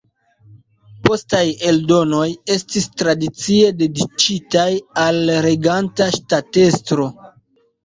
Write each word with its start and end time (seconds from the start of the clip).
Postaj 1.07 1.41
eldonoj 1.71 2.23
estis 2.55 2.89
tradicie 3.03 3.69
dediĉitaj 3.83 4.67
al 5.05 5.23
la 5.31 5.39
reganta 5.49 6.11
ŝtatestro. 6.19 7.09